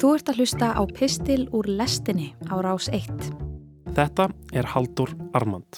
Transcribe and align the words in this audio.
Þú 0.00 0.14
ert 0.16 0.30
að 0.32 0.38
hlusta 0.40 0.66
á 0.72 0.82
Pistil 0.88 1.42
úr 1.52 1.66
lestinni 1.68 2.30
á 2.48 2.56
rás 2.64 2.86
1. 2.88 3.10
Þetta 3.92 4.30
er 4.56 4.64
Haldur 4.72 5.10
Armand. 5.36 5.76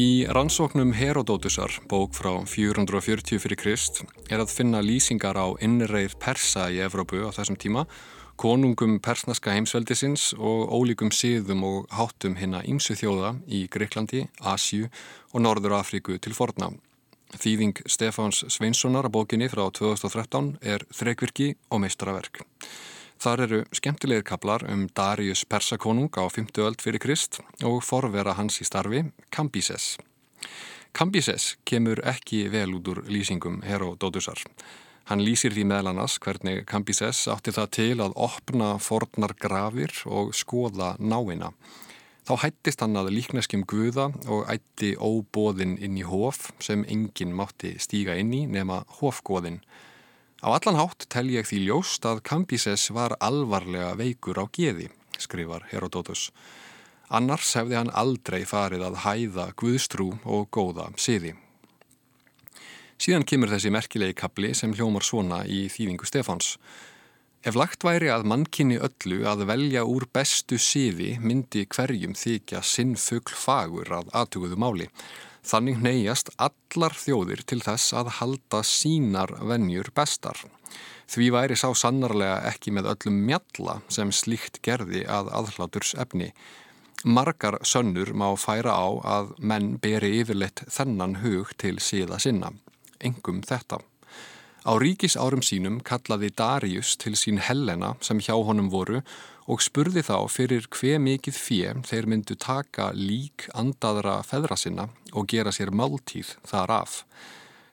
Í 0.00 0.24
rannsóknum 0.24 0.94
Herodótusar, 0.96 1.76
bók 1.84 2.16
frá 2.16 2.32
440 2.48 3.36
fyrir 3.44 3.60
Krist, 3.60 4.00
er 4.32 4.40
að 4.40 4.56
finna 4.56 4.80
lýsingar 4.80 5.36
á 5.36 5.52
innreið 5.60 6.16
Persa 6.16 6.70
í 6.72 6.80
Evrópu 6.80 7.20
á 7.28 7.36
þessum 7.36 7.60
tíma, 7.60 7.84
konungum 8.40 9.00
persneska 9.04 9.52
heimsveldisins 9.52 10.30
og 10.38 10.70
ólíkum 10.72 11.10
siðum 11.12 11.64
og 11.66 11.90
háttum 11.92 12.38
hinna 12.40 12.62
ímsu 12.64 12.96
þjóða 12.96 13.34
í 13.52 13.66
Greiklandi, 13.68 14.22
Asju 14.40 14.88
og 15.34 15.44
Norður 15.44 15.76
Afríku 15.76 16.16
til 16.16 16.32
forna. 16.32 16.70
Þýðing 17.36 17.82
Stefáns 17.84 18.40
Sveinssonar 18.48 19.10
að 19.10 19.14
bókinni 19.18 19.50
frá 19.52 19.66
2013 19.76 20.54
er 20.64 20.86
þrekvirki 20.88 21.52
og 21.68 21.84
meistaraverk. 21.84 22.40
Þar 23.20 23.44
eru 23.44 23.62
skemmtilegir 23.76 24.24
kaplar 24.24 24.64
um 24.72 24.88
Darius 24.96 25.44
Persakonung 25.44 26.08
á 26.16 26.24
50 26.24 26.64
öld 26.64 26.80
fyrir 26.80 27.04
Krist 27.04 27.42
og 27.60 27.82
forvera 27.84 28.38
hans 28.40 28.62
í 28.64 28.64
starfi, 28.64 29.04
Kambises. 29.28 29.98
Kambises 30.96 31.58
kemur 31.68 32.00
ekki 32.08 32.46
vel 32.48 32.72
út 32.80 32.88
úr 32.88 33.04
lýsingum 33.04 33.60
Herodótusar. 33.68 34.40
Hann 35.10 35.24
lýsir 35.26 35.50
því 35.50 35.64
meðlanas 35.66 36.20
hvernig 36.22 36.60
Kambises 36.70 37.24
átti 37.32 37.50
það 37.50 37.70
til 37.74 37.94
að 38.04 38.12
opna 38.14 38.76
fornar 38.78 39.32
grafir 39.34 39.90
og 40.06 40.30
skoða 40.38 40.92
náina. 41.02 41.48
Þá 42.22 42.34
hættist 42.44 42.84
hann 42.84 42.94
að 42.94 43.10
líkneskjum 43.16 43.64
guða 43.66 44.04
og 44.30 44.44
ætti 44.54 44.92
óbóðinn 44.94 45.74
inn 45.82 45.98
í 45.98 46.06
hof 46.06 46.52
sem 46.62 46.86
enginn 46.86 47.34
mátti 47.34 47.72
stíga 47.82 48.14
inn 48.22 48.30
í 48.38 48.44
nema 48.46 48.84
hofgóðinn. 49.00 49.58
Á 50.46 50.54
allan 50.54 50.78
hátt 50.78 51.08
tel 51.10 51.26
ég 51.34 51.50
því 51.50 51.64
ljóst 51.66 52.06
að 52.06 52.22
Kambises 52.30 52.86
var 52.94 53.18
alvarlega 53.18 53.96
veikur 53.98 54.38
á 54.38 54.46
geði, 54.46 54.92
skrifar 55.18 55.66
Herodótus. 55.74 56.28
Annars 57.10 57.50
hefði 57.58 57.82
hann 57.82 57.90
aldrei 57.98 58.44
farið 58.46 58.86
að 58.92 59.02
hæða 59.08 59.50
guðstrú 59.58 60.12
og 60.22 60.52
góða 60.54 60.92
siði. 60.94 61.34
Síðan 63.00 63.24
kemur 63.24 63.48
þessi 63.48 63.70
merkilegi 63.72 64.12
kapli 64.20 64.50
sem 64.52 64.74
hljómar 64.76 65.04
svona 65.06 65.38
í 65.48 65.62
þýðingu 65.72 66.04
Stefáns. 66.04 66.58
Ef 67.40 67.56
lagt 67.56 67.86
væri 67.86 68.10
að 68.12 68.26
mannkynni 68.28 68.76
öllu 68.76 69.22
að 69.24 69.46
velja 69.48 69.86
úr 69.88 70.04
bestu 70.12 70.58
siði 70.60 71.14
myndi 71.24 71.62
hverjum 71.72 72.12
þykja 72.12 72.60
sinnfugl 72.60 73.32
fagur 73.32 73.88
að 74.02 74.12
aðtuguðu 74.20 74.60
máli. 74.60 74.90
Þannig 75.40 75.80
neyjast 75.80 76.28
allar 76.36 76.92
þjóðir 77.00 77.40
til 77.48 77.62
þess 77.64 77.96
að 77.96 78.12
halda 78.18 78.60
sínar 78.68 79.32
vennjur 79.48 79.88
bestar. 79.96 80.36
Því 81.08 81.32
væri 81.32 81.56
sá 81.56 81.70
sannarlega 81.72 82.42
ekki 82.52 82.76
með 82.76 82.92
öllum 82.92 83.22
mjalla 83.24 83.80
sem 83.88 84.12
slíkt 84.12 84.60
gerði 84.60 85.06
að 85.08 85.32
aðhláturs 85.40 85.96
efni. 85.96 86.34
Margar 87.08 87.62
sönnur 87.64 88.12
má 88.12 88.28
færa 88.36 88.76
á 88.76 88.88
að 89.16 89.38
menn 89.40 89.78
beri 89.80 90.18
yfirleitt 90.20 90.68
þennan 90.68 91.22
hug 91.24 91.56
til 91.56 91.78
síða 91.80 92.20
sinna. 92.20 92.52
Engum 93.00 93.40
þetta. 93.46 93.80
Á 94.60 94.76
ríkis 94.76 95.16
árum 95.16 95.40
sínum 95.40 95.78
kallaði 95.80 96.28
Darius 96.36 96.92
til 97.00 97.14
sín 97.16 97.40
Helena 97.40 97.94
sem 98.04 98.20
hjá 98.20 98.34
honum 98.36 98.68
voru 98.72 99.00
og 99.50 99.62
spurði 99.64 100.02
þá 100.04 100.28
fyrir 100.28 100.66
hve 100.68 100.98
mikið 101.00 101.36
fjö 101.36 101.70
þeir 101.88 102.08
myndu 102.12 102.36
taka 102.36 102.90
lík 102.92 103.48
andaðra 103.56 104.20
feðra 104.26 104.58
sinna 104.60 104.90
og 105.16 105.30
gera 105.32 105.52
sér 105.54 105.72
máltíð 105.72 106.36
þar 106.46 106.74
af. 106.82 107.00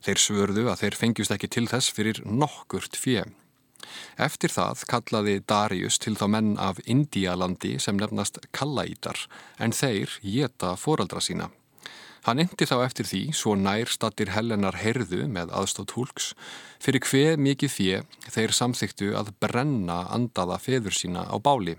Þeir 0.06 0.24
svörðu 0.24 0.66
að 0.72 0.80
þeir 0.86 0.98
fengjust 1.02 1.36
ekki 1.36 1.52
til 1.52 1.68
þess 1.68 1.92
fyrir 1.92 2.24
nokkurt 2.24 2.96
fjö. 2.96 3.26
Eftir 4.18 4.52
það 4.52 4.88
kallaði 4.90 5.38
Darius 5.48 6.00
til 6.00 6.16
þá 6.18 6.26
menn 6.32 6.56
af 6.58 6.80
Indialandi 6.86 7.76
sem 7.84 8.00
nefnast 8.00 8.40
Kallaítar 8.56 9.28
en 9.60 9.76
þeir 9.76 10.20
geta 10.24 10.76
foraldra 10.80 11.22
sína. 11.24 11.52
Hann 12.28 12.42
endi 12.44 12.66
þá 12.68 12.82
eftir 12.84 13.08
því, 13.08 13.20
svo 13.32 13.54
nær 13.56 13.88
stattir 13.88 14.34
Helenar 14.36 14.76
herðu 14.82 15.22
með 15.32 15.54
aðstótt 15.56 15.94
húlks, 15.96 16.34
fyrir 16.84 17.06
hver 17.08 17.40
mikið 17.40 17.72
fjö 17.72 18.02
þeir 18.34 18.54
samþyktu 18.58 19.14
að 19.16 19.32
brenna 19.40 20.02
andaða 20.12 20.58
feður 20.60 20.98
sína 20.98 21.24
á 21.24 21.40
báli. 21.40 21.78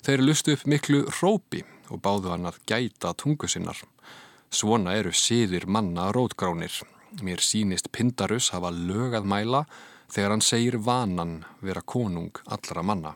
Þeir 0.00 0.24
lustu 0.24 0.56
upp 0.56 0.64
miklu 0.64 1.02
rópi 1.20 1.60
og 1.92 2.00
báðu 2.00 2.32
hann 2.32 2.48
að 2.48 2.56
gæta 2.72 3.12
tungu 3.12 3.52
sinnar. 3.52 3.76
Svona 4.48 4.96
eru 4.96 5.12
síðir 5.12 5.68
manna 5.68 6.08
rótgránir. 6.08 6.80
Mér 7.20 7.44
sínist 7.44 7.92
Pindarus 7.92 8.54
hafa 8.54 8.72
lögað 8.72 9.28
mæla 9.28 9.66
þegar 10.08 10.38
hann 10.38 10.46
segir 10.46 10.80
vanan 10.80 11.42
vera 11.60 11.84
konung 11.84 12.32
allra 12.48 12.80
manna. 12.80 13.12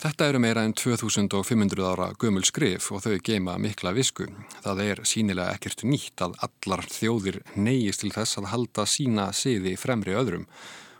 Þetta 0.00 0.30
eru 0.30 0.38
meira 0.40 0.62
en 0.64 0.72
2500 0.72 1.82
ára 1.84 2.06
gömul 2.16 2.46
skrif 2.48 2.86
og 2.88 3.02
þau 3.04 3.18
geima 3.20 3.58
mikla 3.60 3.90
visku. 3.92 4.30
Það 4.64 4.78
er 4.86 5.02
sínilega 5.04 5.52
ekkert 5.52 5.82
nýtt 5.84 6.22
að 6.24 6.38
allar 6.46 6.86
þjóðir 6.88 7.36
neyjist 7.52 8.00
til 8.00 8.12
þess 8.14 8.40
að 8.40 8.48
halda 8.48 8.86
sína 8.88 9.26
siði 9.36 9.74
fremri 9.76 10.16
öðrum 10.16 10.46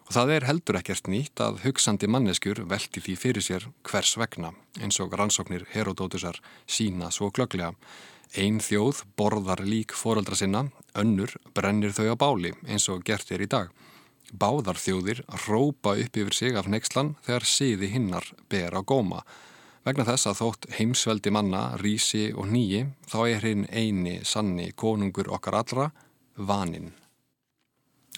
og 0.04 0.12
það 0.12 0.34
er 0.34 0.46
heldur 0.50 0.80
ekkert 0.82 1.08
nýtt 1.08 1.40
að 1.40 1.62
hugsandi 1.64 2.10
manneskjur 2.12 2.60
velti 2.68 3.00
því 3.00 3.16
fyrir 3.22 3.46
sér 3.46 3.66
hvers 3.88 4.18
vegna 4.20 4.52
eins 4.84 5.00
og 5.00 5.16
rannsóknir 5.16 5.64
Herodótusar 5.72 6.36
sína 6.68 7.08
svo 7.08 7.30
glögglega. 7.32 7.72
Einn 8.36 8.60
þjóð 8.60 9.06
borðar 9.16 9.64
lík 9.64 9.96
fóraldra 9.96 10.36
sinna, 10.36 10.66
önnur 10.92 11.32
brennir 11.56 11.96
þau 11.96 12.12
á 12.12 12.16
báli 12.20 12.52
eins 12.68 12.90
og 12.92 13.00
gert 13.08 13.32
er 13.32 13.48
í 13.48 13.48
dag. 13.48 13.72
Báðar 14.30 14.78
þjóðir 14.78 15.24
rópa 15.46 15.96
upp 15.98 16.16
yfir 16.16 16.36
sig 16.36 16.56
af 16.58 16.68
nexlan 16.70 17.16
þegar 17.26 17.46
siði 17.46 17.90
hinnar 17.90 18.26
ber 18.50 18.76
á 18.78 18.80
góma. 18.86 19.24
Vegna 19.86 20.04
þess 20.04 20.28
að 20.28 20.38
þótt 20.42 20.66
heimsveldi 20.76 21.32
manna, 21.32 21.62
rísi 21.80 22.30
og 22.36 22.50
nýji, 22.52 22.84
þá 23.08 23.18
er 23.26 23.46
hinn 23.48 23.66
eini 23.72 24.20
sanni 24.28 24.70
konungur 24.76 25.30
okkar 25.32 25.56
allra, 25.62 25.90
vaninn. 26.36 26.92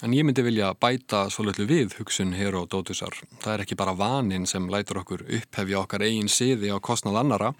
En 0.03 0.13
ég 0.13 0.25
myndi 0.27 0.43
vilja 0.43 0.73
bæta 0.75 1.29
svolítið 1.31 1.69
við 1.69 1.97
hugsun 1.99 2.33
Herodótusar. 2.35 3.15
Það 3.39 3.53
er 3.53 3.63
ekki 3.63 3.79
bara 3.79 3.95
vaninn 3.95 4.45
sem 4.49 4.67
lætur 4.69 4.99
okkur 4.99 5.23
upphefja 5.23 5.79
okkar 5.85 6.03
eigin 6.03 6.27
siði 6.27 6.73
á 6.75 6.77
kostnað 6.83 7.21
annara, 7.23 7.53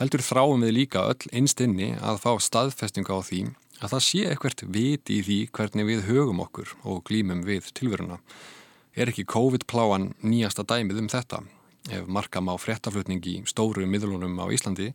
heldur 0.00 0.24
þráum 0.24 0.64
við 0.64 0.78
líka 0.78 1.04
öll 1.12 1.28
einstinni 1.36 1.92
að 2.00 2.22
fá 2.24 2.32
staðfestinga 2.40 3.12
á 3.12 3.20
því 3.20 3.42
að 3.82 3.96
það 3.96 4.04
sé 4.06 4.22
ekkert 4.30 4.62
viti 4.70 5.18
í 5.18 5.24
því 5.26 5.38
hvernig 5.56 5.88
við 5.88 6.04
högum 6.06 6.42
okkur 6.44 6.74
og 6.86 7.02
glýmum 7.08 7.42
við 7.46 7.72
tilveruna. 7.74 8.20
Er 8.94 9.10
ekki 9.10 9.26
COVID-pláan 9.26 10.12
nýjasta 10.22 10.64
dæmið 10.68 11.02
um 11.02 11.10
þetta? 11.10 11.42
Ef 11.90 12.06
markam 12.06 12.50
á 12.52 12.54
fréttaflutning 12.60 13.24
í 13.26 13.36
stóru 13.50 13.86
miðlunum 13.90 14.38
á 14.38 14.46
Íslandi, 14.54 14.92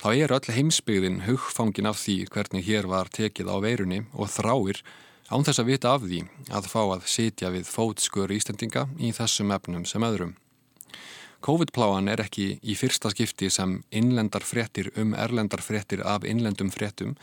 þá 0.00 0.08
er 0.14 0.32
öll 0.32 0.54
heimsbyggðin 0.56 1.24
hugfangin 1.26 1.90
af 1.90 2.00
því 2.00 2.16
hvernig 2.32 2.64
hér 2.66 2.88
var 2.88 3.10
tekið 3.12 3.52
á 3.52 3.56
veirunni 3.60 4.04
og 4.16 4.32
þráir 4.32 4.80
án 5.28 5.44
þess 5.44 5.60
að 5.60 5.68
vita 5.68 5.92
af 5.92 6.06
því 6.06 6.22
að 6.52 6.70
fá 6.72 6.80
að 6.86 7.04
sitja 7.08 7.52
við 7.52 7.68
fótskur 7.68 8.32
ístendinga 8.32 8.86
í 8.98 9.12
þessum 9.16 9.52
efnum 9.54 9.84
sem 9.88 10.04
öðrum. 10.04 10.36
COVID-pláan 11.42 12.06
er 12.06 12.20
ekki 12.22 12.44
í 12.62 12.74
fyrsta 12.78 13.10
skipti 13.10 13.48
sem 13.50 13.80
innlendar 13.90 14.44
fréttir 14.46 14.92
um 15.00 15.10
erlendar 15.18 15.62
fréttir 15.64 16.04
af 16.06 16.22
innlendum 16.22 16.70
fréttum 16.70 17.16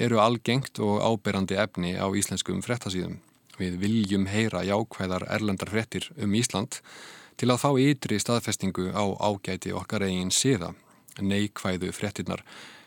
eru 0.00 0.20
algengt 0.22 0.80
og 0.80 1.02
áberandi 1.04 1.58
efni 1.60 1.92
á 2.00 2.08
íslenskum 2.08 2.62
fréttasíðum. 2.64 3.18
Við 3.60 3.76
viljum 3.82 4.24
heyra 4.32 4.62
jákvæðar 4.64 5.26
erlendar 5.36 5.68
fréttir 5.68 6.08
um 6.16 6.32
Ísland 6.32 6.80
til 7.36 7.50
að 7.52 7.60
fá 7.64 7.70
ytri 7.82 8.16
staðfestingu 8.22 8.88
á 8.96 9.04
ágæti 9.20 9.74
okkar 9.76 10.06
eigin 10.08 10.32
síða. 10.32 10.72
Neikvæðu 11.20 11.92
fréttinnar 11.92 12.44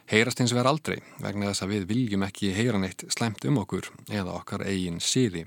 heyrast 0.09 0.41
eins 0.41 0.55
og 0.55 0.61
verð 0.61 0.73
aldrei 0.73 0.97
vegna 1.21 1.51
þess 1.51 1.65
að 1.67 1.75
við 1.75 1.89
viljum 1.93 2.25
ekki 2.25 2.55
heyra 2.57 2.81
neitt 2.81 3.05
slemt 3.13 3.45
um 3.45 3.61
okkur 3.61 3.91
eða 4.09 4.39
okkar 4.41 4.65
eigin 4.65 4.97
síði. 4.97 5.45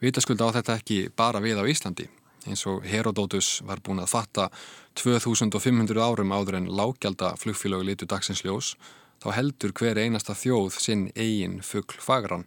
Vitaskuld 0.00 0.40
á 0.40 0.48
þetta 0.56 0.78
ekki 0.80 1.02
bara 1.12 1.44
við 1.44 1.60
á 1.60 1.68
Íslandi 1.68 2.08
eins 2.48 2.64
og 2.70 2.86
Herodótus 2.88 3.58
var 3.68 3.82
búin 3.84 4.02
að 4.02 4.12
fatta 4.12 4.48
2500 4.98 6.00
árum 6.02 6.32
áður 6.34 6.58
en 6.60 6.70
lággjálta 6.80 7.34
flugfélög 7.40 7.84
litu 7.86 8.08
dagsins 8.08 8.42
ljós, 8.46 8.74
þá 9.22 9.28
heldur 9.36 9.74
hver 9.76 10.00
einasta 10.00 10.36
þjóð 10.36 10.80
sinn 10.80 11.04
eigin 11.14 11.60
fuggl 11.62 12.00
fagran 12.02 12.46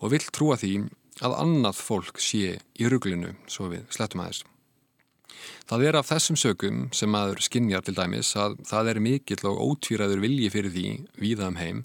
og 0.00 0.14
vill 0.14 0.26
trúa 0.32 0.56
því 0.60 0.74
að 1.20 1.36
annað 1.42 1.82
fólk 1.82 2.20
sé 2.22 2.56
í 2.80 2.88
rugglinu, 2.88 3.34
svo 3.50 3.68
við 3.72 3.84
slettum 3.92 4.24
aðeins. 4.24 4.44
Það 5.68 5.84
er 5.86 5.98
af 6.00 6.08
þessum 6.10 6.38
sögum 6.40 6.80
sem 6.96 7.14
aður 7.16 7.42
skinnjar 7.44 7.84
til 7.86 7.94
dæmis 7.96 8.32
að 8.36 8.58
það 8.68 8.92
er 8.92 9.02
mikill 9.04 9.44
og 9.48 9.60
ótvíraður 9.66 10.24
vilji 10.24 10.50
fyrir 10.52 10.74
því, 10.74 10.88
viðam 11.20 11.54
um 11.54 11.60
heim, 11.60 11.84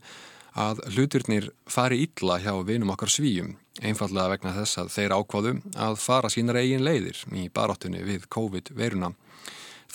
að 0.56 0.82
hlutirnir 0.96 1.50
fari 1.68 2.06
illa 2.06 2.40
hjá 2.40 2.54
vinum 2.64 2.94
okkar 2.94 3.12
svíjum, 3.12 3.56
einfallega 3.84 4.32
vegna 4.32 4.56
þess 4.56 4.80
að 4.80 4.92
þeir 4.96 5.16
ákváðu 5.20 5.54
að 5.76 6.00
fara 6.00 6.32
sínar 6.32 6.62
eigin 6.62 6.86
leiðir 6.88 7.20
í 7.36 7.50
baráttunni 7.52 8.04
við 8.08 8.28
COVID-veruna. 8.32 9.12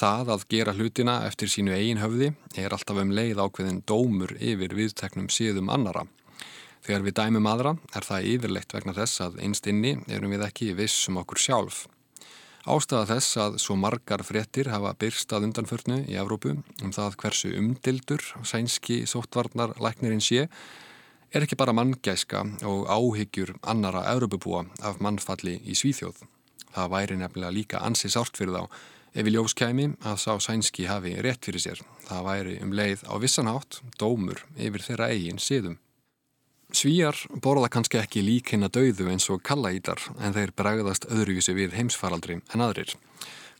Það 0.01 0.33
að 0.37 0.45
gera 0.53 0.75
hlutina 0.77 1.17
eftir 1.29 1.51
sínu 1.53 1.75
eigin 1.77 2.01
höfði 2.01 2.31
er 2.61 2.73
alltaf 2.73 3.01
um 3.01 3.12
leið 3.12 3.41
ákveðin 3.41 3.83
dómur 3.89 4.37
yfir 4.39 4.77
viðteknum 4.77 5.29
síðum 5.33 5.73
annara. 5.73 6.07
Þegar 6.85 7.05
við 7.05 7.17
dæmum 7.19 7.49
aðra 7.49 7.75
er 7.97 8.06
það 8.06 8.29
yfirleitt 8.35 8.77
vegna 8.77 8.97
þess 8.97 9.25
að 9.27 9.41
einst 9.45 9.67
inni 9.69 9.99
erum 10.09 10.33
við 10.33 10.47
ekki 10.47 10.73
viss 10.77 11.09
um 11.11 11.21
okkur 11.21 11.41
sjálf. 11.41 11.83
Ástæða 12.69 13.07
þess 13.09 13.37
að 13.41 13.55
svo 13.62 13.75
margar 13.81 14.21
fréttir 14.21 14.69
hafa 14.69 14.93
byrstað 15.01 15.47
undanförnu 15.47 15.97
í 16.12 16.19
Evrópu 16.21 16.59
um 16.85 16.93
það 16.93 17.17
hversu 17.23 17.53
umdildur 17.57 18.21
sænski 18.45 19.07
sóttvarnar 19.09 19.73
læknirinn 19.81 20.21
sé 20.21 20.43
er 21.33 21.47
ekki 21.47 21.57
bara 21.57 21.73
manngæska 21.73 22.43
og 22.69 22.85
áhyggjur 22.85 23.55
annara 23.65 24.05
Evrópubúa 24.12 24.67
af 24.85 25.01
mannfalli 25.01 25.57
í 25.65 25.73
Svíþjóð. 25.73 26.21
Það 26.75 26.93
væri 26.93 27.17
nefnilega 27.17 27.57
líka 27.57 27.81
ansi 27.81 28.12
sárt 28.12 28.37
fyrir 28.37 28.53
þá 28.53 28.69
ef 29.15 29.25
við 29.25 29.39
ljóskæmi 29.39 29.87
að 30.05 30.21
sá 30.21 30.33
sænski 30.37 30.85
hafi 30.91 31.17
rétt 31.17 31.49
fyrir 31.49 31.65
sér. 31.65 31.81
Það 32.05 32.27
væri 32.29 32.59
um 32.61 32.77
leið 32.77 33.06
á 33.09 33.15
vissanátt 33.25 33.81
dómur 33.97 34.45
yfir 34.59 34.85
þeirra 34.85 35.09
eigin 35.15 35.41
síðum. 35.41 35.81
Svíjar 36.70 37.17
borða 37.43 37.69
kannski 37.72 37.99
ekki 37.99 38.22
lík 38.22 38.52
hinn 38.55 38.62
að 38.62 38.76
dauðu 38.76 39.08
eins 39.11 39.26
og 39.32 39.43
kallaítar 39.43 40.00
en 40.22 40.34
þeir 40.37 40.52
bregðast 40.55 41.08
öðruvísi 41.11 41.55
við 41.56 41.75
heimsfaraldri 41.75 42.38
en 42.38 42.62
aðrir. 42.62 42.94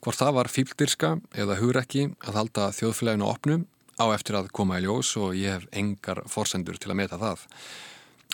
Hvort 0.01 0.21
það 0.21 0.37
var 0.37 0.49
fíldirska 0.49 1.11
eða 1.35 1.59
hugrekki 1.59 2.07
að 2.23 2.39
halda 2.39 2.69
þjóðfélaginu 2.77 3.27
opnu 3.27 3.57
á 3.99 4.07
eftir 4.15 4.39
að 4.39 4.53
koma 4.55 4.79
í 4.79 4.87
ljós 4.87 5.11
og 5.19 5.35
ég 5.37 5.59
hef 5.59 5.67
engar 5.77 6.23
forsendur 6.31 6.79
til 6.79 6.93
að 6.93 7.01
meta 7.03 7.19
það. 7.21 7.43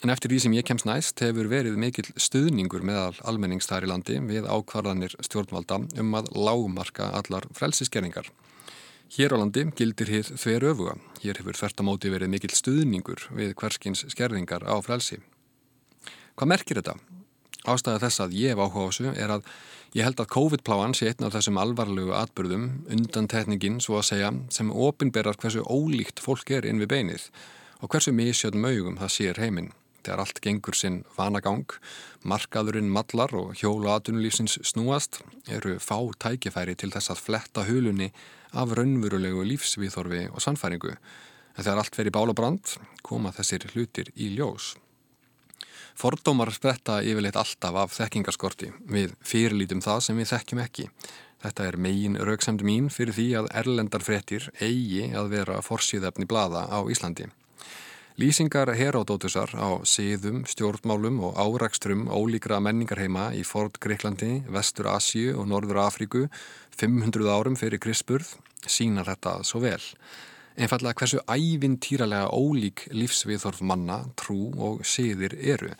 En 0.04 0.12
eftir 0.12 0.30
því 0.30 0.42
sem 0.44 0.56
ég 0.58 0.66
kemst 0.68 0.86
næst 0.86 1.24
hefur 1.24 1.48
verið 1.48 1.78
mikill 1.80 2.10
stuðningur 2.20 2.84
meðal 2.84 3.16
almenningstæri 3.24 3.88
landi 3.88 4.20
við 4.28 4.44
ákvarðanir 4.44 5.16
stjórnvalda 5.24 5.80
um 6.02 6.18
að 6.20 6.28
lágmarka 6.36 7.08
allar 7.16 7.48
frelsiskerningar. 7.56 8.28
Hér 9.06 9.32
á 9.32 9.36
landi 9.38 9.62
gildir 9.78 10.08
hér 10.10 10.26
þver 10.34 10.64
öfuga. 10.72 10.96
Hér 11.22 11.38
hefur 11.38 11.54
þvertamóti 11.54 12.10
verið 12.10 12.32
mikill 12.32 12.50
stuðningur 12.50 13.28
við 13.38 13.52
hverskins 13.54 14.02
skerðingar 14.10 14.66
á 14.66 14.74
frelsi. 14.82 15.20
Hvað 16.34 16.50
merkir 16.50 16.80
þetta? 16.80 16.96
Ástæða 17.70 18.02
þess 18.02 18.22
að 18.24 18.34
ég 18.34 18.52
hef 18.54 18.62
áhuga 18.62 18.82
á 18.82 18.88
þessu 18.90 19.12
er 19.14 19.32
að 19.36 19.46
ég 19.94 20.06
held 20.06 20.20
að 20.22 20.30
COVID-pláan 20.34 20.94
sé 20.94 21.12
einn 21.12 21.26
af 21.26 21.36
þessum 21.36 21.62
alvarlegu 21.62 22.12
atbyrðum 22.18 22.66
undan 22.96 23.30
tekningin 23.30 23.78
svo 23.82 24.00
að 24.00 24.08
segja 24.10 24.32
sem 24.50 24.74
ofinberar 24.74 25.38
hversu 25.38 25.62
ólíkt 25.62 26.22
fólk 26.22 26.50
er 26.58 26.66
inn 26.66 26.82
við 26.82 26.90
beinið 26.96 27.30
og 27.78 27.90
hversu 27.94 28.14
misjöðum 28.14 28.66
augum 28.66 28.98
það 28.98 29.14
sér 29.20 29.42
heiminn. 29.42 29.70
Þegar 30.06 30.22
allt 30.22 30.38
gengur 30.38 30.76
sinn 30.78 31.00
vanagang, 31.16 31.66
markaðurinn 32.22 32.92
mallar 32.94 33.32
og 33.34 33.56
hjóla 33.58 33.96
aðunulífsins 33.98 34.60
snúast 34.62 35.18
eru 35.50 35.80
fá 35.82 35.98
tækifæri 36.22 36.76
til 36.78 36.92
þess 36.94 37.10
að 37.10 37.22
fletta 37.24 37.64
hulunni 37.66 38.12
af 38.54 38.76
raunverulegu 38.78 39.42
lífsviðþorfi 39.50 40.28
og 40.30 40.44
sannfæringu 40.44 40.94
en 41.56 41.64
þegar 41.64 41.82
allt 41.82 41.98
veri 41.98 42.12
bál 42.14 42.30
og 42.30 42.36
brand 42.38 42.74
koma 43.06 43.32
þessir 43.34 43.66
hlutir 43.72 44.12
í 44.14 44.30
ljós. 44.36 44.74
Fordómar 45.96 46.52
spretta 46.52 47.00
yfirleitt 47.00 47.38
alltaf 47.40 47.78
af 47.80 47.94
þekkingarskorti 47.96 48.68
við 48.92 49.14
fyrirlítum 49.24 49.80
það 49.84 50.02
sem 50.04 50.20
við 50.20 50.30
þekkjum 50.34 50.60
ekki. 50.66 50.90
Þetta 51.42 51.66
er 51.70 51.78
megin 51.80 52.20
rauksemd 52.20 52.62
mín 52.66 52.90
fyrir 52.92 53.16
því 53.16 53.26
að 53.40 53.50
erlendar 53.62 54.04
frettir 54.04 54.50
eigi 54.60 55.08
að 55.16 55.32
vera 55.32 55.58
forsýðefni 55.64 56.28
blada 56.28 56.66
á 56.68 56.78
Íslandi. 56.92 57.30
Lýsingar 58.16 58.70
Heródótusar 58.72 59.50
á 59.60 59.76
síðum, 59.84 60.46
stjórnmálum 60.48 61.18
og 61.20 61.34
árakstrum 61.36 62.06
ólíkra 62.08 62.62
menningarheima 62.64 63.26
í 63.36 63.42
Ford 63.44 63.76
Greiklandi, 63.76 64.38
Vestur 64.48 64.88
Asju 64.88 65.34
og 65.36 65.44
Norður 65.50 65.82
Afríku 65.82 66.22
500 66.80 67.28
árum 67.28 67.58
fyrir 67.60 67.76
Krispurð 67.76 68.30
sína 68.64 69.04
þetta 69.04 69.34
svo 69.44 69.60
vel. 69.66 69.84
Einfallega 70.56 70.96
hversu 71.02 71.20
ævintýralega 71.28 72.32
ólík 72.32 72.86
lífsviðþorf 72.96 73.60
manna, 73.60 74.00
trú 74.16 74.48
og 74.56 74.80
síðir 74.88 75.36
eru 75.36 75.74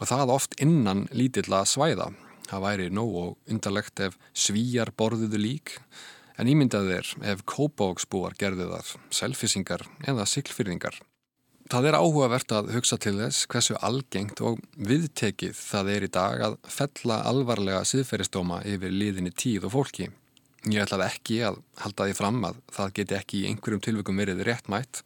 og 0.00 0.08
það 0.08 0.34
oft 0.38 0.56
innan 0.64 1.04
lítilla 1.12 1.60
svæða. 1.68 2.08
Það 2.48 2.66
væri 2.70 2.88
nóg 2.88 3.14
og 3.26 3.52
undarlegt 3.52 4.00
ef 4.08 4.16
svíjar 4.32 4.96
borðuðu 4.96 5.44
lík 5.44 5.76
en 6.40 6.48
ímyndaði 6.48 7.02
er 7.02 7.14
ef 7.36 7.44
kópáksbúar 7.44 8.40
gerðu 8.40 8.72
það, 8.72 8.96
selfisingar 9.12 9.90
eða 10.08 10.24
siglfyrðingar. 10.24 11.02
Það 11.72 11.86
er 11.88 11.96
áhugavert 11.96 12.52
að 12.52 12.66
hugsa 12.74 12.98
til 13.00 13.14
þess 13.16 13.46
hversu 13.48 13.74
algengt 13.80 14.42
og 14.44 14.58
viðtekið 14.76 15.54
það 15.56 15.86
er 15.94 16.04
í 16.04 16.10
dag 16.12 16.42
að 16.44 16.56
fella 16.68 17.16
alvarlega 17.30 17.78
siðferðistóma 17.88 18.58
yfir 18.68 18.92
liðinni 18.92 19.32
tíð 19.32 19.70
og 19.70 19.72
fólki. 19.78 20.10
Ég 20.68 20.84
ætlaði 20.84 21.06
ekki 21.06 21.38
að 21.48 21.56
halda 21.80 22.10
því 22.10 22.16
fram 22.18 22.44
að 22.44 22.58
það 22.76 22.92
geti 22.98 23.16
ekki 23.16 23.40
í 23.40 23.46
einhverjum 23.48 23.84
tilvökum 23.86 24.20
verið 24.20 24.44
réttmætt 24.50 25.00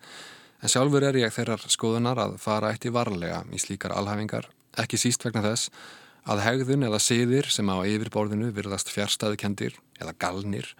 en 0.58 0.72
sjálfur 0.72 1.06
er 1.06 1.20
ég 1.20 1.36
þeirrar 1.36 1.62
skoðunar 1.70 2.24
að 2.24 2.34
fara 2.42 2.72
eitt 2.74 2.88
í 2.90 2.94
varlega 2.98 3.44
í 3.54 3.62
slíkar 3.62 3.94
alhafingar, 3.94 4.50
ekki 4.74 4.98
síst 4.98 5.22
vegna 5.22 5.44
þess 5.46 5.70
að 6.26 6.42
hegðun 6.48 6.88
eða 6.88 6.98
siðir 6.98 7.46
sem 7.46 7.70
á 7.70 7.78
yfirborðinu 7.86 8.50
virðast 8.56 8.90
fjärstaðukendir 8.90 9.78
eða 10.02 10.18
galnir 10.18 10.74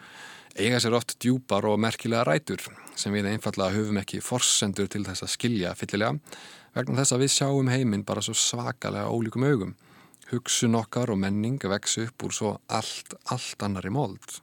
eiga 0.56 0.79
sér 0.81 0.97
oft 0.97 1.17
djúpar 1.20 1.67
og 1.69 1.81
merkilega 1.82 2.25
rætur 2.25 2.62
sem 2.97 3.12
við 3.12 3.29
einfallega 3.31 3.75
höfum 3.75 3.99
ekki 4.00 4.23
forsendur 4.25 4.88
til 4.93 5.05
þess 5.05 5.26
að 5.26 5.32
skilja 5.35 5.75
fyllilega 5.76 6.17
vegna 6.76 7.00
þess 7.00 7.17
að 7.17 7.25
við 7.25 7.35
sjáum 7.35 7.73
heiminn 7.73 8.05
bara 8.08 8.23
svo 8.25 8.35
svakalega 8.37 9.12
ólíkum 9.12 9.44
augum. 9.49 9.75
Hugsun 10.31 10.76
okkar 10.76 11.12
og 11.12 11.20
menning 11.23 11.61
vex 11.62 11.99
upp 12.03 12.25
úr 12.26 12.35
svo 12.35 12.55
allt, 12.67 13.14
allt 13.32 13.62
annari 13.62 13.93
mold. 13.94 14.41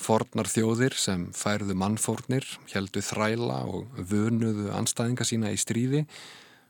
Fornar 0.00 0.48
þjóðir 0.50 0.96
sem 0.98 1.28
færðu 1.36 1.76
mannfórnir, 1.78 2.44
heldu 2.72 3.04
þræla 3.04 3.60
og 3.70 4.00
vönuðu 4.10 4.72
anstæðinga 4.74 5.28
sína 5.28 5.52
í 5.54 5.60
stríði 5.60 6.02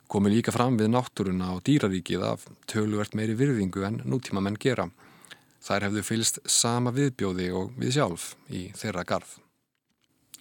komi 0.08 0.30
líka 0.30 0.52
fram 0.54 0.76
við 0.78 0.92
náttúruna 0.92 1.54
og 1.56 1.64
dýraríkið 1.66 2.24
af 2.28 2.44
töluvert 2.70 3.16
meiri 3.18 3.34
virðingu 3.38 3.86
en 3.88 4.02
nútíma 4.04 4.42
menn 4.44 4.58
gera. 4.60 4.86
Þær 5.64 5.88
hefðu 5.88 6.02
fylst 6.04 6.42
sama 6.50 6.92
viðbjóði 6.92 7.48
og 7.56 7.72
við 7.80 7.96
sjálf 7.96 8.34
í 8.52 8.66
þeirra 8.76 9.04
garð. 9.08 9.38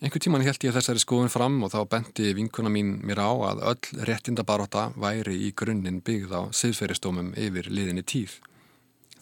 Einhver 0.04 0.20
tíman 0.20 0.44
held 0.44 0.64
ég 0.66 0.74
þessari 0.76 1.00
skoðun 1.00 1.32
fram 1.32 1.62
og 1.64 1.70
þá 1.72 1.84
bendi 1.88 2.34
vinkuna 2.36 2.68
mín 2.74 2.98
mér 3.08 3.22
á 3.24 3.32
að 3.54 3.62
öll 3.72 4.08
réttindabaróta 4.10 4.90
væri 5.00 5.38
í 5.48 5.54
grunninn 5.56 6.02
byggð 6.04 6.34
á 6.36 6.42
siðferistómum 6.52 7.30
yfir 7.40 7.70
liðinni 7.72 8.04
tíð. 8.04 8.34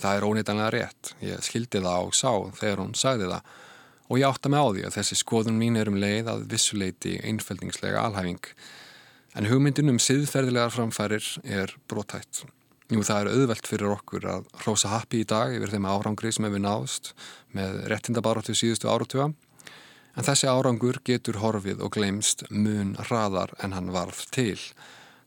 Það 0.02 0.18
er 0.18 0.26
óneitanlega 0.26 0.72
rétt. 0.74 1.12
Ég 1.22 1.44
skildi 1.46 1.84
það 1.84 2.02
á 2.02 2.04
sá 2.18 2.32
þegar 2.58 2.82
hún 2.82 2.96
sagði 2.98 3.28
það 3.30 3.52
og 4.12 4.20
ég 4.20 4.28
átta 4.28 4.50
mig 4.50 4.60
á 4.66 4.68
því 4.72 4.88
að 4.88 4.96
þessi 4.98 5.18
skoðun 5.22 5.60
mín 5.62 5.78
er 5.78 5.92
um 5.92 6.00
leið 6.02 6.32
að 6.34 6.48
vissuleiti 6.56 7.14
einfældningslega 7.30 8.02
alhæfing. 8.08 8.42
En 9.38 9.52
hugmyndin 9.52 9.94
um 9.94 10.02
siðferðilegar 10.02 10.74
framfærir 10.74 11.30
er 11.46 11.78
brotætt. 11.88 12.42
Jú, 12.92 13.00
það 13.08 13.22
er 13.22 13.30
auðvelt 13.32 13.68
fyrir 13.70 13.94
okkur 13.94 14.26
að 14.28 14.48
hrósa 14.66 14.90
happi 14.92 15.22
í 15.24 15.28
dag 15.28 15.54
yfir 15.56 15.72
þeim 15.72 15.86
árangri 15.88 16.32
sem 16.36 16.44
hefur 16.44 16.60
náðst 16.60 17.14
með 17.56 17.78
réttindabaróttu 17.88 18.56
síðustu 18.58 18.90
áratuga 18.92 19.30
en 20.20 20.28
þessi 20.28 20.50
árangur 20.52 21.00
getur 21.08 21.40
horfið 21.40 21.86
og 21.86 21.94
glemst 21.96 22.44
mun 22.52 22.98
hraðar 23.08 23.56
en 23.64 23.78
hann 23.78 23.94
varð 23.96 24.26
til. 24.36 24.60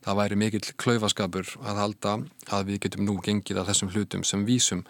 Það 0.04 0.21
væri 0.21 0.40
mikill 0.42 0.76
klaufaskapur 0.76 1.54
að 1.64 1.80
halda 1.80 2.14
að 2.52 2.68
við 2.68 2.83
getum 2.85 3.09
nú 3.09 3.16
gengið 3.25 3.62
að 3.62 3.73
þessum 3.73 3.94
hlutum 3.97 4.28
sem 4.28 4.44
vísum. 4.44 4.85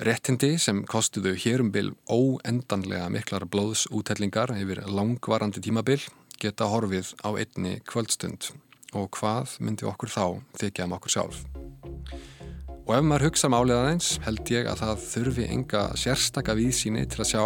Réttindi 0.00 0.54
sem 0.56 0.80
kostuðu 0.88 1.36
hérumbil 1.36 1.90
óendanlega 2.08 3.12
miklar 3.12 3.44
blóðsútellingar 3.44 4.56
yfir 4.56 4.86
langvarandi 4.88 5.60
tímabil 5.60 6.00
geta 6.40 6.72
horfið 6.72 7.12
á 7.20 7.36
einni 7.36 7.82
kvöldstund 7.84 8.54
og 8.96 9.12
hvað 9.20 9.58
myndi 9.60 9.84
okkur 9.84 10.16
þá 10.16 10.24
þykja 10.56 10.88
um 10.88 10.96
okkur 10.96 11.20
sjálf. 11.20 11.44
Og 12.90 12.96
ef 12.96 13.04
maður 13.06 13.28
hugsa 13.28 13.46
málið 13.46 13.76
aðeins 13.76 14.06
held 14.24 14.50
ég 14.50 14.66
að 14.66 14.80
það 14.80 15.02
þurfi 15.04 15.44
enga 15.54 15.82
sérstaka 15.94 16.56
vísíni 16.58 17.04
til 17.06 17.20
að 17.22 17.28
sjá 17.30 17.42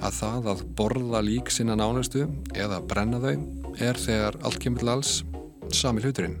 að 0.00 0.14
það 0.16 0.48
að 0.54 0.62
borða 0.78 1.20
lík 1.26 1.52
sinna 1.52 1.76
nánustu 1.76 2.24
eða 2.56 2.78
brenna 2.88 3.20
þau 3.20 3.34
er 3.76 4.00
þegar 4.00 4.40
allt 4.40 4.62
kemur 4.64 4.80
til 4.80 4.94
alls 4.94 5.12
sami 5.76 6.00
hluturinn. 6.00 6.40